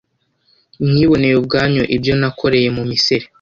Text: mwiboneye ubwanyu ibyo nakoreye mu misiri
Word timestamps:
mwiboneye 0.87 1.35
ubwanyu 1.41 1.83
ibyo 1.95 2.13
nakoreye 2.19 2.67
mu 2.77 2.83
misiri 2.89 3.25